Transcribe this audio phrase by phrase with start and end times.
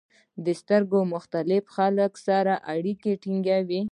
[0.59, 3.81] •سترګې د مختلفو خلکو سره اړیکه ټینګوي.